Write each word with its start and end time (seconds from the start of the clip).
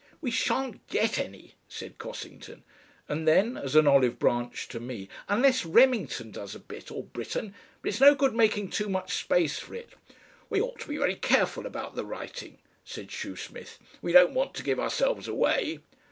"We 0.19 0.31
sha'n't 0.31 0.87
get 0.87 1.19
any," 1.19 1.53
said 1.67 1.99
Cossington, 1.99 2.63
and 3.07 3.27
then 3.27 3.55
as 3.55 3.75
an 3.75 3.85
olive 3.85 4.17
branch 4.17 4.67
to 4.69 4.79
me, 4.79 5.09
"unless 5.29 5.63
Remington 5.63 6.31
does 6.31 6.55
a 6.55 6.59
bit. 6.59 6.89
Or 6.89 7.03
Britten. 7.03 7.53
But 7.83 7.89
it's 7.89 8.01
no 8.01 8.15
good 8.15 8.33
making 8.33 8.71
too 8.71 8.89
much 8.89 9.13
space 9.13 9.59
for 9.59 9.75
it." 9.75 9.89
"We 10.49 10.59
ought 10.59 10.79
to 10.79 10.87
be 10.87 10.97
very 10.97 11.15
careful 11.17 11.67
about 11.67 11.93
the 11.93 12.03
writing," 12.03 12.57
said 12.83 13.09
Shoesmith. 13.09 13.77
"We 14.01 14.11
don't 14.11 14.33
want 14.33 14.55
to 14.55 14.63
give 14.63 14.79
ourselves 14.79 15.27
away." 15.27 15.81